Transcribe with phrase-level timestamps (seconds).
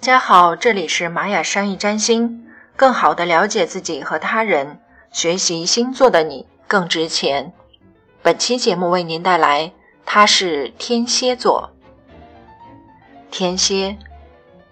[0.00, 4.78] 大家好，这里是玛雅商业占星，更好的了解自己和他人，
[5.10, 7.52] 学习星座的你更值钱。
[8.22, 9.72] 本期节目为您带来，
[10.06, 11.70] 他是天蝎座。
[13.32, 13.98] 天蝎，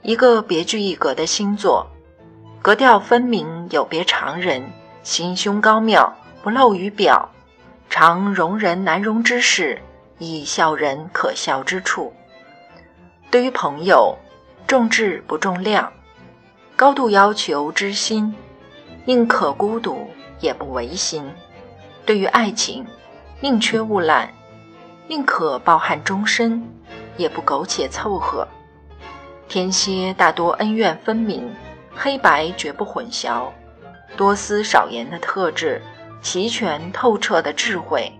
[0.03, 1.89] 一个别具一格的星座，
[2.63, 4.71] 格调分明，有别常人，
[5.03, 7.29] 心胸高妙，不露于表，
[7.91, 9.83] 常容人难容之事，
[10.19, 12.15] 亦笑人可笑之处。
[13.29, 14.17] 对于朋友，
[14.67, 15.93] 重质不重量，
[16.75, 18.35] 高度要求知心，
[19.05, 21.25] 宁可孤独也不违心。
[22.05, 22.85] 对于爱情，
[23.41, 24.29] 宁缺毋滥，
[25.07, 26.69] 宁可抱憾终身，
[27.17, 28.49] 也不苟且凑合。
[29.47, 31.49] 天蝎大多恩怨分明，
[31.95, 33.45] 黑白绝不混淆，
[34.17, 35.81] 多思少言的特质，
[36.21, 38.13] 齐全透彻的智慧，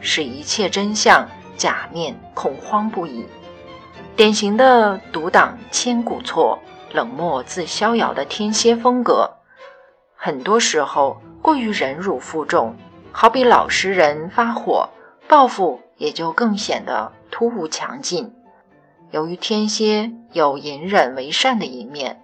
[0.00, 1.26] 使一切真相
[1.56, 3.24] 假面恐慌不已。
[4.16, 6.58] 典型的独挡千古错，
[6.90, 9.30] 冷漠自逍遥的天蝎风格，
[10.16, 12.74] 很多时候过于忍辱负重，
[13.12, 14.88] 好比老实人发火，
[15.28, 18.32] 报复也就更显得突兀强劲。
[19.10, 22.22] 由于天蝎有隐忍为善的一面，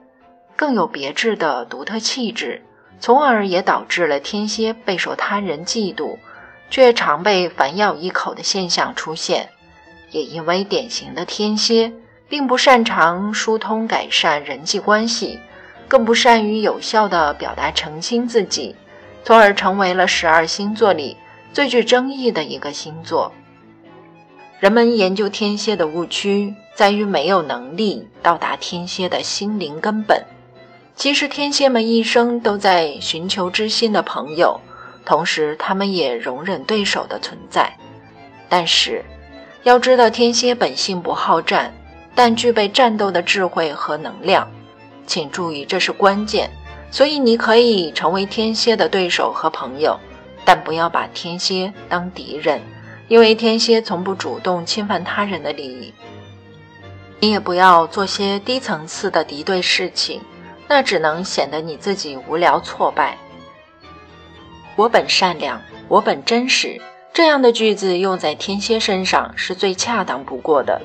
[0.56, 2.62] 更有别致的独特气质，
[3.00, 6.16] 从而也导致了天蝎备受他人嫉妒，
[6.70, 9.50] 却常被反咬一口的现象出现。
[10.12, 11.92] 也因为典型的天蝎
[12.28, 15.40] 并不擅长疏通改善人际关系，
[15.88, 18.76] 更不善于有效地表达澄清自己，
[19.24, 21.16] 从而成为了十二星座里
[21.52, 23.32] 最具争议的一个星座。
[24.60, 30.24] 人们研究天蝎的误区在于没有能力到达天蝎的心灵根本。
[30.94, 34.60] 其实，天蝎们一生都在寻求知心的朋友，
[35.04, 37.76] 同时他们也容忍对手的存在，
[38.48, 39.02] 但是。
[39.64, 41.72] 要知道，天蝎本性不好战，
[42.14, 44.50] 但具备战斗的智慧和能量。
[45.06, 46.50] 请注意，这是关键。
[46.90, 49.98] 所以，你可以成为天蝎的对手和朋友，
[50.44, 52.60] 但不要把天蝎当敌人，
[53.08, 55.94] 因为天蝎从不主动侵犯他人的利益。
[57.20, 60.20] 你也不要做些低层次的敌对事情，
[60.68, 63.16] 那只能显得你自己无聊挫败。
[64.76, 66.80] 我本善良，我本真实。
[67.12, 70.80] 这样的句子用在天蝎身上是最恰当不过的。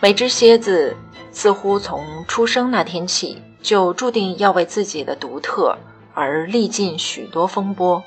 [0.00, 0.96] 每只蝎子
[1.32, 5.76] 似乎从出生那天起就注定要为自己的独特
[6.12, 8.02] 而历尽许多风波。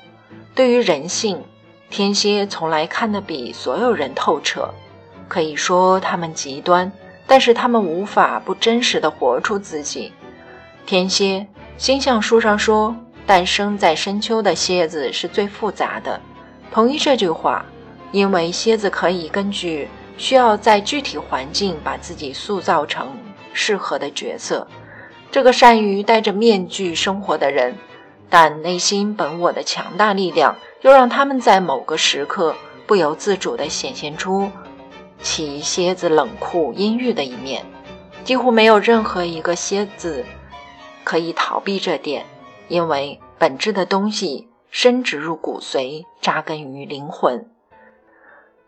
[0.56, 1.44] 对于人性，
[1.90, 4.74] 天蝎从来看得比所有人透彻。
[5.28, 6.90] 可以说他们极端，
[7.26, 10.14] 但是他们无法不真实的活出自己。
[10.86, 11.46] 天蝎
[11.78, 12.96] 星象书上说，
[13.26, 16.22] 诞生在深秋的蝎子是最复杂的。
[16.72, 17.66] 同意这句话，
[18.12, 23.16] 因为蝎子可以根据需要在具体环境把自己塑造成
[23.54, 24.68] 适合的角色。
[25.32, 27.76] 这个善于戴着面具生活的人，
[28.30, 32.56] 但内心本我的强大力量，又让他们在某个时刻
[32.86, 34.50] 不由自主地显现出
[35.22, 37.66] 其蝎子冷酷阴郁的一面。
[38.24, 40.24] 几乎没有任何一个蝎子
[41.04, 42.26] 可以逃避这点，
[42.68, 44.47] 因为本质的东西。
[44.70, 47.50] 深植入骨髓，扎根于灵魂，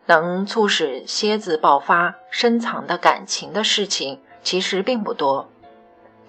[0.05, 5.49] 能促使蝎子爆发深藏的感情的事情其实并不多。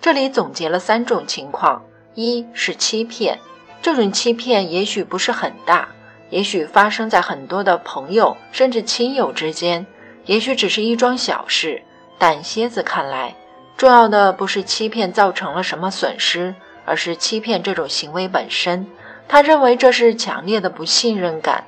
[0.00, 3.38] 这里总结了三种情况：一是欺骗，
[3.81, 5.88] 这种欺骗也许不是很大，
[6.31, 9.87] 也许发生在很多的朋友甚至亲友之间，
[10.26, 11.82] 也许只是一桩小事，
[12.19, 13.34] 但蝎子看来，
[13.76, 16.54] 重要的不是欺骗造成了什么损失，
[16.84, 18.87] 而是欺骗这种行为本身。
[19.31, 21.63] 他认为这是强烈的不信任感，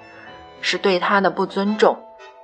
[0.61, 1.97] 是对他的不尊重。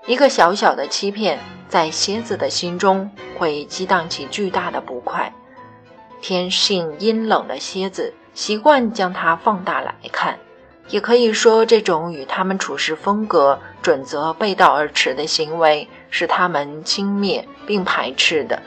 [0.06, 5.32] 一个小小的欺骗，在蝎子的心中会激荡起巨大的不快。
[6.20, 10.38] 天性阴冷的蝎子习惯将它放大来看，
[10.88, 18.62] 也可以说，这种与他们处事风格准则背道而驰的行为是他们轻蔑并排斥的。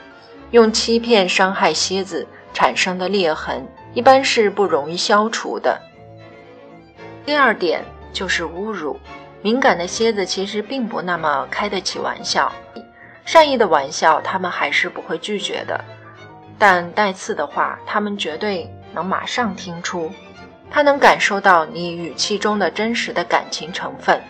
[0.50, 5.80] 用欺骗伤害蝎子产生的裂痕，一般是不容易消除的。
[7.24, 8.98] 第二点就是侮辱。
[9.42, 12.52] 敏感的蝎子其实并不那么开得起玩笑，
[13.24, 15.84] 善意的玩笑他们还是不会拒绝的，
[16.58, 20.10] 但带刺的话，他们绝对能马上听出。
[20.70, 24.22] 他能感受到你语气中的真实的感情成分。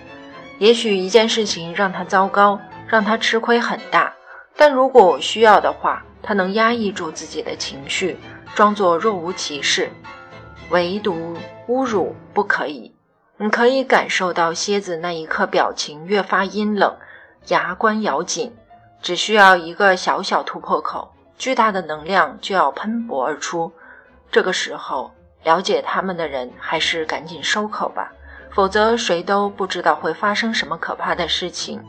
[0.58, 4.12] 也许一件事情让他糟糕，让他吃亏很大，
[4.56, 8.16] 但如果需要的话，他能压抑住自己的情绪，
[8.54, 9.90] 装作若无其事。
[10.72, 11.36] 唯独
[11.68, 12.94] 侮辱不可以。
[13.36, 16.96] 你可以感受到蝎子那一刻表情越发阴冷，
[17.48, 18.54] 牙关咬紧，
[19.02, 23.70] 只需要一个小小突破口，巨大的能量就要喷薄而出。
[24.30, 25.12] 这个时候，
[25.44, 28.10] 了解他们的人还是赶紧收口吧，
[28.50, 31.82] 否则谁都不知道会发生什么可怕的事情。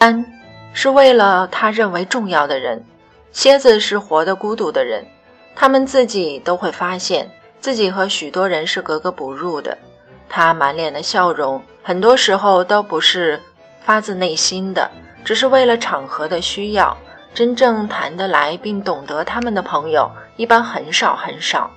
[0.00, 0.24] 三
[0.72, 2.84] 是为了他认为重要的人，
[3.30, 5.06] 蝎子是活得孤独的人，
[5.60, 7.28] 他们自己都会发现
[7.58, 9.76] 自己和许多人是格格不入的。
[10.28, 13.40] 他满脸的笑容，很多时候都不是
[13.82, 14.88] 发自内心的，
[15.24, 16.96] 只是为了场合的需要。
[17.34, 21.68] 真正谈得来并懂得他们的朋友，一般很少很少。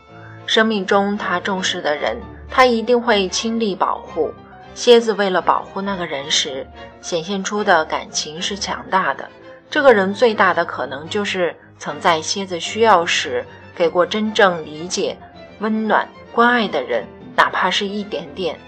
[0.45, 2.15] 生命中他重视的人，
[2.51, 4.31] 他一定会倾力保护。
[4.75, 6.67] 蝎子为了保护那个人时，
[7.01, 9.27] 显现出的感情是强大的。
[9.71, 13.43] 这个人最大的可能就是曾在蝎子需要时
[13.75, 15.17] 给过真正理解、
[15.59, 17.05] 温暖、关爱的人。
[17.33, 18.59] 哪怕是一点点，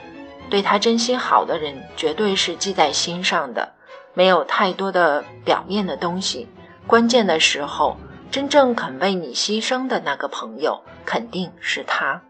[0.50, 3.74] 对他真心好的人，绝对是记在心上的。
[4.14, 6.48] 没有太多的表面的东西，
[6.88, 7.98] 关键的时候，
[8.32, 12.22] 真正肯为你牺牲的那个朋友，肯定是他。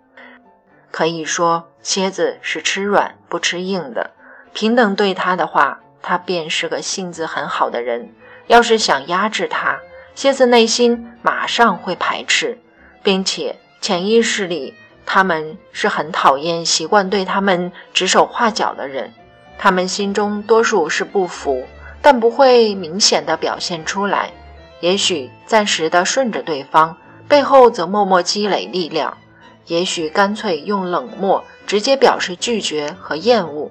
[0.90, 4.12] 可以说，蝎子是吃软不吃硬的。
[4.54, 8.14] 平等对他的话，他便是个性子很好的人。
[8.48, 9.80] 要是想压制他，
[10.16, 12.58] 蝎子内心马上会排斥，
[13.02, 14.74] 并且潜意识里。
[15.06, 19.12] 他们是很讨厌习惯对他们指手画脚的人，
[19.58, 21.68] 他们心中多数是不服，
[22.02, 24.32] 但不会明显的表现出来。
[24.80, 26.96] 也许暂时的顺着对方，
[27.28, 29.18] 背后则默默积累力量；
[29.68, 33.70] 也许干脆用冷漠直接表示拒绝和厌恶。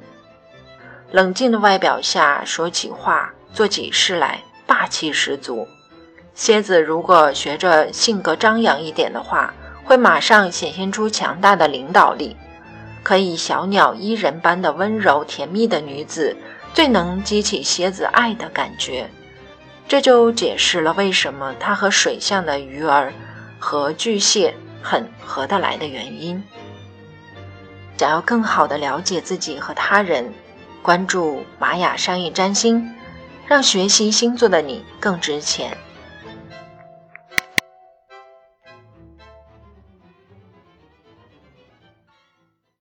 [1.10, 5.66] 冷静的外表下说起话、做起事来霸气十足。
[6.34, 9.54] 蝎子如果学着性格张扬一点的话。
[9.84, 12.36] 会马上显现出强大的领导力，
[13.02, 16.36] 可以小鸟依人般的温柔甜蜜的女子，
[16.72, 19.10] 最能激起蝎子爱的感觉。
[19.88, 23.12] 这就解释了为什么它和水象的鱼儿
[23.58, 26.42] 和巨蟹很合得来的原因。
[27.98, 30.32] 想要更好的了解自己和他人，
[30.80, 32.88] 关注玛雅商业占星，
[33.46, 35.76] 让学习星座的你更值钱。